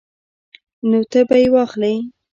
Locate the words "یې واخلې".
1.41-1.93